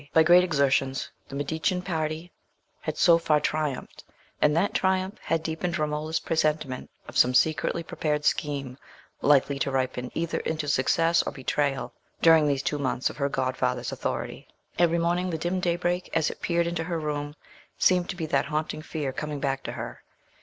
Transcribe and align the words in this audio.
By 0.13 0.23
great 0.23 0.43
exertions 0.43 1.11
the 1.29 1.35
Medicean 1.35 1.83
party 1.83 2.31
had 2.81 2.97
so 2.97 3.19
far 3.19 3.39
triumphed, 3.39 4.03
and 4.41 4.57
that 4.57 4.73
triumph 4.73 5.19
had 5.21 5.43
deepened 5.43 5.77
Romola's 5.77 6.19
presentiment 6.19 6.89
of 7.07 7.19
some 7.19 7.35
secretly 7.35 7.83
prepared 7.83 8.25
scheme 8.25 8.79
likely 9.21 9.59
to 9.59 9.69
ripen 9.69 10.09
either 10.15 10.39
into 10.39 10.67
success 10.67 11.21
or 11.21 11.31
betrayal 11.31 11.93
during 12.19 12.47
these 12.47 12.63
two 12.63 12.79
months 12.79 13.11
of 13.11 13.17
her 13.17 13.29
godfather's 13.29 13.91
authority. 13.91 14.47
Every 14.79 14.97
morning 14.97 15.29
the 15.29 15.37
dim 15.37 15.59
daybreak 15.59 16.09
as 16.17 16.31
it 16.31 16.41
peered 16.41 16.65
into 16.65 16.85
her 16.85 16.99
room 16.99 17.35
seemed 17.77 18.09
to 18.09 18.15
be 18.15 18.25
that 18.25 18.45
haunting 18.45 18.81
fear 18.81 19.13
coming 19.13 19.39
back 19.39 19.61
to 19.65 19.73
her. 19.73 20.01